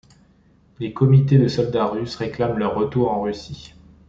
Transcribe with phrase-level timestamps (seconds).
[0.79, 3.75] Les comités de soldats russes réclament leur retour en Russie.